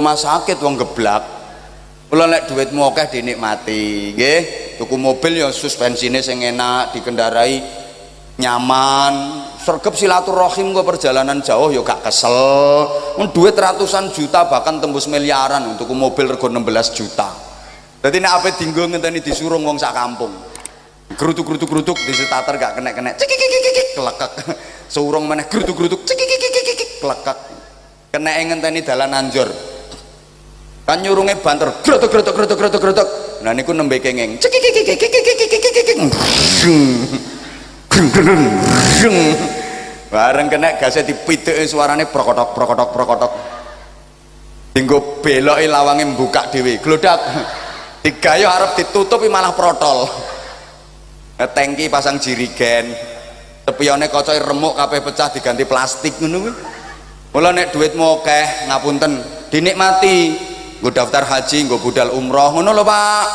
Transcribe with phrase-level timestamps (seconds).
[0.00, 1.22] rumah sakit wong geblak.
[2.08, 4.40] Kula nek duitmu akeh dinikmati nggih.
[4.80, 7.60] Tuku mobil ya suspensine sing enak dikendarai
[8.40, 9.44] nyaman.
[9.60, 12.88] Sergep silaturahim kok perjalanan jauh ya gak kesel.
[13.36, 17.28] Duit ratusan juta bahkan tembus miliaran untuk mobil rego 16 juta.
[18.00, 20.32] Jadi nek apa dinggo ngenteni disuruh wong sak kampung.
[21.12, 24.30] Gerutuk gerutuk gerutuk di starter gak kena kena cekik cekik cekik kelekak
[24.94, 27.38] seurung mana gerutuk gerutuk cekik cekik cekik kelekak
[28.14, 29.50] kena ngenteni dalan anjur
[30.90, 33.08] kan nyurunge banter gerutuk gerutuk gerutuk gerutuk gerutuk
[33.46, 34.42] nah niku nembe kengeng.
[40.10, 41.06] Bareng kena gasnya
[42.10, 43.32] prokotok prokotok prokotok
[48.02, 50.10] digayo ditutupi malah protol.
[51.38, 52.90] Tangki pasang jirigen.
[54.10, 56.18] Kocoi remuk pecah diganti plastik
[58.66, 59.12] ngapunten.
[59.50, 60.49] Dinikmati
[60.80, 62.56] nggo daftar haji nggo budal umroh.
[62.56, 63.26] Ngono lho Pak.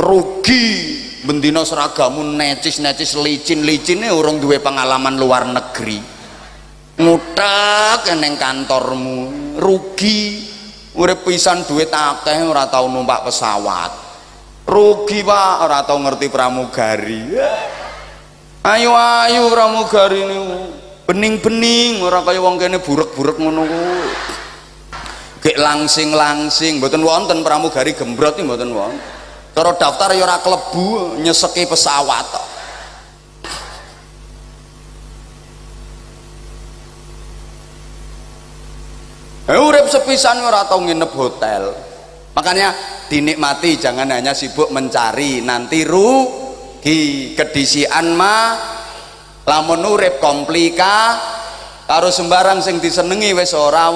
[0.00, 0.68] Rugi.
[1.20, 6.00] Bendina seragamu necis-necis licin-licine urung duwe pengalaman luar negeri.
[6.96, 9.18] Ngutek neng kantormu.
[9.60, 10.48] Rugi.
[10.96, 13.92] Urip pisan duit akeh ora tau numpak pesawat.
[14.64, 15.54] Rugi pak.
[15.68, 17.36] Ora tau ngerti pramugari.
[18.60, 20.36] Ayo ayo pramugari ini
[21.10, 23.50] bening-bening ora kaya wong kene burek-burek kuwi
[25.40, 29.00] langsing-langsing mboten wonten pramugari gembrot iki mboten wonten.
[29.56, 32.50] Cara daftar ya klebu nyeseki pesawat
[39.50, 41.74] Eh, urip sepisan ora tau nginep hotel.
[42.38, 42.70] Makanya
[43.10, 47.34] dinikmati jangan hanya sibuk mencari nanti rugi.
[47.34, 48.54] Kedisian ma
[49.42, 51.18] lamun urip komplika
[51.82, 53.90] karo sembarang sing disenengi wis ora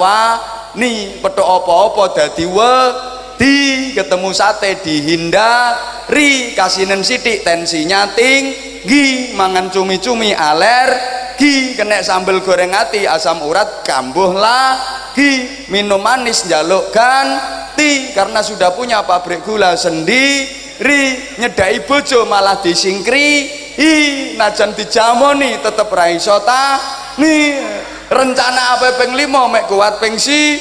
[0.79, 6.55] ni petuk apa-apa dadi wedi ketemu sate dihindari.
[6.55, 15.67] Kasinen sidik tensinya tinggi mangan cumi-cumi alergi kena sambel goreng ati asam urat kambuh lagi
[15.71, 18.15] minum manis jaluk ganti.
[18.15, 23.63] Karena sudah punya pabrik gula sendiri nyedai bojo malah disingkri.
[23.75, 23.95] Hi
[24.39, 26.39] najan dijamoni tetep raiso
[27.19, 27.74] nih
[28.11, 30.61] rencana apa peng limo mek kuat peng si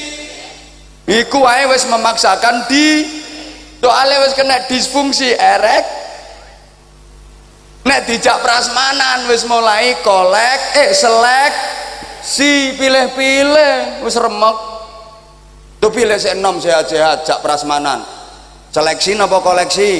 [1.07, 3.03] iku wae wis memaksakan di
[3.83, 5.85] soalnya wis kena disfungsi erek
[7.83, 11.53] nek dijak prasmanan wis mulai kolek eh selek
[12.23, 14.73] si pilih-pilih wis remek
[15.83, 18.07] Tuh pilih si enom sehat-sehat jak prasmanan.
[18.71, 19.99] Seleksi napa koleksi?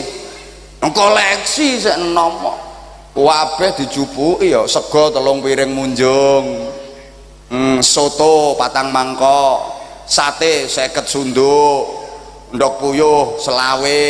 [0.80, 2.56] Koleksi si enom.
[3.12, 6.72] Wabeh dijupuki ya sego telung piring munjung.
[7.54, 9.62] Hmm, soto patang mangkok.
[10.10, 11.86] Sate seket sunduk.
[12.58, 14.06] Ndok puyuh selawe.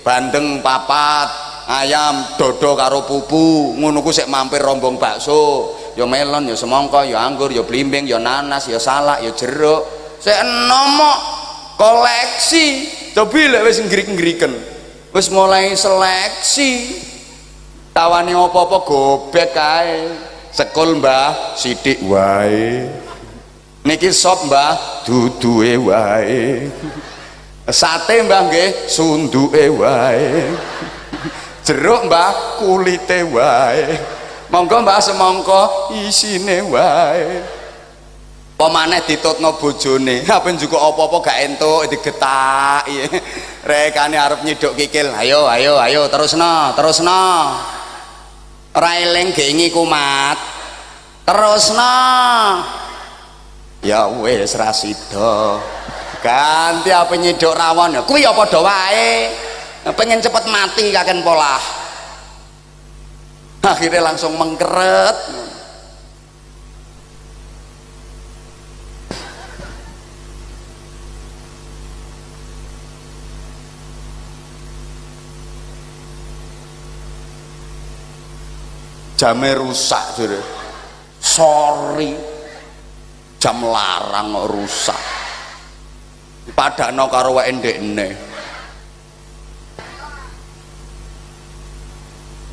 [0.00, 1.28] Bandeng papat.
[1.68, 3.76] Ayam dodo karo pupu.
[3.76, 5.76] Ngono ku sik mampir rombong bakso.
[5.92, 10.46] Ya melon, ya semangka, ya anggur, ya blimbing, ya nanas, ya salak, ya jeruk saya
[10.46, 11.18] nomok
[11.74, 14.54] koleksi tapi lek wis ngrik-ngriken
[15.10, 17.02] wis mulai seleksi
[17.90, 19.98] tawani apa-apa gobek kae
[20.52, 21.56] sekul mbah.
[21.56, 22.86] Sidik wae.
[23.82, 25.02] Niki sop mbah.
[25.08, 26.68] Duduhe wae.
[27.66, 28.86] Sate mbah nggih.
[28.86, 30.52] Sunduke wae.
[31.64, 32.60] Jeruk mbah.
[32.60, 33.96] Kulite wae.
[34.52, 37.40] Monggo mbah semangka isine wae.
[38.52, 40.22] Pemaneh ditutno bojone?
[40.28, 42.86] Apa juga apa-apa gak entuk digetak
[43.68, 45.10] rekane arep nyiduk kikil.
[45.18, 46.06] Ayo ayo ayo.
[46.06, 47.22] Terusno terusno
[48.76, 50.36] railing gengi kumat.
[51.28, 51.96] Terusno.
[53.84, 55.62] Ya wis ra sida.
[56.22, 57.98] Ganti apa nyiduk rawon?
[58.04, 59.30] Kuwi ya padha wae?
[59.94, 61.82] Pengen cepet mati kaken pola
[63.62, 65.16] akhirnya langsung mengkeret
[79.22, 80.42] jame rusak jure.
[81.22, 82.10] Sorry.
[83.38, 84.98] Jam larang rusak.
[86.58, 88.08] Padakno karo wae ndekne.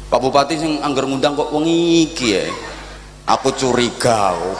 [0.09, 2.45] Pak Bupati sing anggar ngundang kok wengi iki ya.
[3.29, 4.57] Aku curiga oh.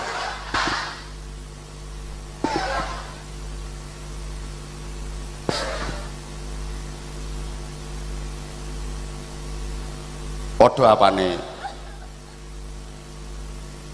[10.58, 10.86] Podo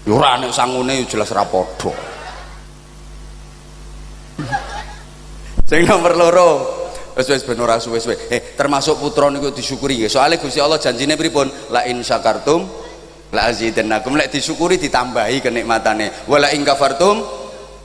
[0.06, 0.14] nih?
[0.14, 1.90] ora nek sangune jelas ra padha.
[5.66, 6.50] Sing nomor loro.
[7.16, 7.98] Wis wis ben ora suwe
[8.28, 9.98] eh termasuk putra niku disyukuri.
[10.04, 11.48] Nggih soalnya Gusti Allah janjine pripun?
[11.72, 12.68] La in syakartum
[13.32, 14.14] la azidannakum.
[14.14, 16.28] Lek disyukuri ditambahi kenikmatane.
[16.28, 17.24] Wala in kafartum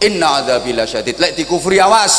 [0.04, 1.16] inna adzabil syadid.
[1.16, 2.14] Lek dikufri awas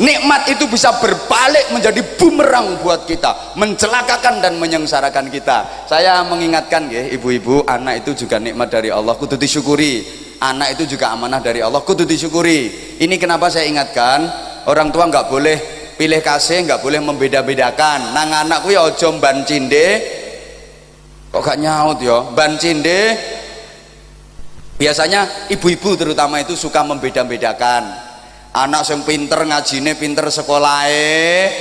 [0.00, 5.88] nikmat itu bisa berbalik menjadi bumerang buat kita mencelakakan dan menyengsarakan kita.
[5.88, 10.24] Saya mengingatkan ya ibu-ibu anak itu juga nikmat dari Allah kudu disyukuri.
[10.36, 12.94] Anak itu juga amanah dari Allah kudu disyukuri.
[13.00, 14.28] Ini kenapa saya ingatkan
[14.68, 15.58] orang tua nggak boleh
[15.96, 18.12] pilih kasih nggak boleh membeda-bedakan.
[18.12, 20.04] Nang anakku ya ojo ban cinde
[21.32, 22.20] kok gak nyaut ya?
[22.32, 23.16] Ban cinde.
[24.76, 28.05] Biasanya ibu-ibu terutama itu suka membeda-bedakan
[28.56, 31.52] anak yang pinter ngajine pinter sekolahe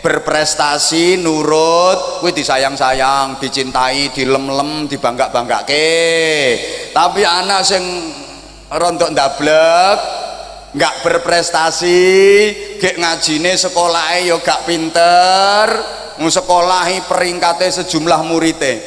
[0.00, 5.92] berprestasi nurut kuwi disayang-sayang dicintai dilem-lem dibangga-banggake
[6.96, 7.84] tapi anak sing
[8.72, 9.98] rontok ndablek
[10.72, 12.00] nggak berprestasi
[12.80, 18.82] gek ngajine sekolahe yo gak pinter sekolahi peringkatnya sejumlah muridnya.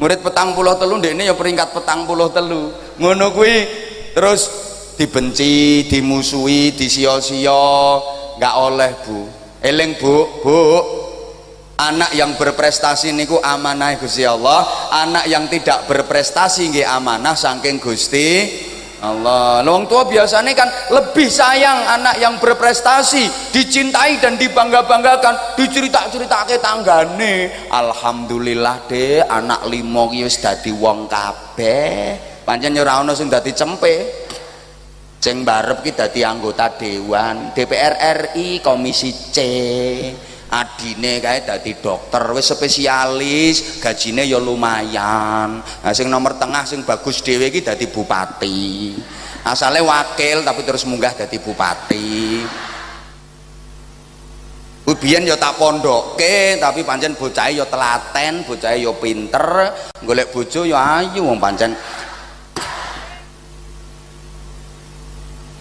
[0.00, 2.72] Murid petang puluh telu ini ya peringkat petang puluh telu.
[2.96, 3.68] Ngono kuwi
[4.16, 4.65] terus
[4.96, 8.00] dibenci dimusuhi disio-sio
[8.40, 9.20] nggak oleh bu.
[9.60, 10.16] Eling bu.
[10.40, 10.60] Bu
[11.76, 14.88] anak yang berprestasi niku amanah Gusti Allah.
[14.92, 18.48] Anak yang tidak berprestasi nggih amanah saking Gusti
[19.04, 19.60] Allah.
[19.60, 25.60] Wong tua biasanya kan lebih sayang anak yang berprestasi dicintai dan dibangga-banggakan.
[25.60, 27.68] Dicerita-cerita ke tanggane.
[27.68, 32.40] Alhamdulillah deh anak limo wis dadi wong kabeh.
[32.46, 34.24] Pancen ora ana sing cempe
[35.26, 37.50] sing barep ki dadi anggota dewan.
[37.50, 39.38] DPR RI komisi C.
[40.46, 45.58] Adine kae dadi dokter wis spesialis gajine ya lumayan.
[45.58, 48.94] Nah sing nomor tengah sing bagus dhewe iki dadi bupati.
[49.42, 52.46] Asale wakil tapi terus munggah dadi bupati.
[54.96, 59.74] Biyen ya tak pondokke tapi pancen bocah ya telaten, bocah ya pinter,
[60.06, 61.74] golek bojo ya ayu wong pancen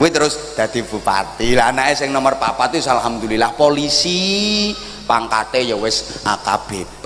[0.06, 1.58] Kuwi terus dadi bupati.
[1.58, 4.70] Lah anake sing nomor papat itu alhamdulillah polisi,
[5.10, 7.06] pangkate ya wis AKBP.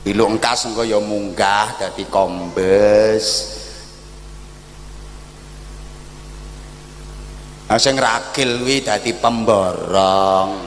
[0.00, 3.52] Pilu engkas engko ya munggah dadi kombes.
[7.68, 10.64] Nah, sing ragil kuwi dadi pemborong.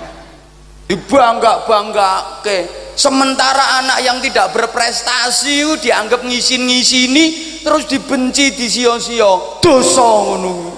[0.86, 2.94] Dibangga-banggake.
[2.94, 9.58] Sementara anak yang tidak berprestasi dianggap ngisin-ngisini terus dibenci disio-sio.
[9.66, 10.77] Dosa ngono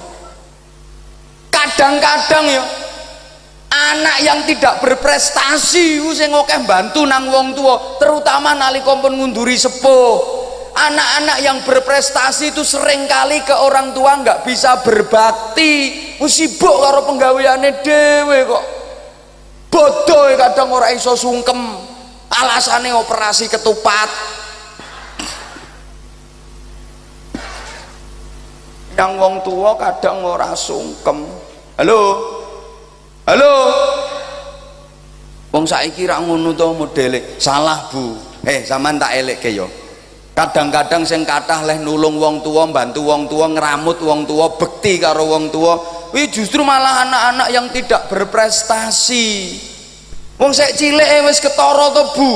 [1.69, 2.63] kadang-kadang ya
[3.69, 10.41] anak yang tidak berprestasi sing akeh bantu nang wong tua terutama nalika pun ngunduri sepuh.
[10.69, 16.07] Anak-anak yang berprestasi itu sering kali ke orang tua nggak bisa berbakti.
[16.23, 18.63] Sibuk karo penggaweane dewe kok.
[19.67, 21.57] Bodoh kadang orang iso sungkem.
[22.29, 24.07] Alasannya operasi ketupat.
[28.95, 31.48] Yang wong tua kadang ora sungkem
[31.79, 31.99] halo?
[33.23, 33.53] Halo?
[35.49, 37.39] Wong saiki ra ngono to modele.
[37.39, 38.19] Salah bu.
[38.43, 39.67] Eh sampean tak elek ke yo
[40.39, 45.27] kadang-kadang sing kathah leh nulung wong tua bantu wong tua ngeramut wong tua bekti karo
[45.27, 45.75] wong tua
[46.15, 49.59] wih justru malah anak-anak yang tidak berprestasi.
[50.39, 52.31] Wong sek cilik wis ketara to bu?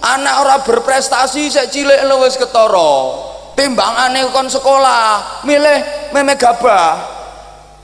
[0.00, 2.92] Anak ora berprestasi sek cilik wis ketara.
[3.52, 7.21] Timbangane kon sekolah milih meme gabah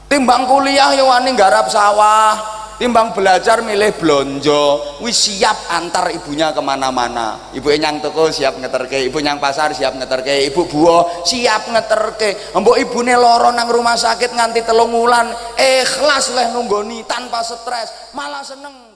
[0.08, 2.58] timbang kuliah ya wani garap sawah.
[2.78, 4.94] Timbang belajar milih blonjo.
[5.02, 7.50] Wis siap antar ibunya ke mana-mana.
[7.50, 12.54] Ibu nyang toko siap ngeterke ibu nyang pasar siap ngeterke ibu buah siap ngeterke.
[12.54, 15.26] Mbok ibune loro nang rumah sakit nganti telung wulan
[15.58, 18.87] ikhlas leh nunggoni tanpa stres malah seneng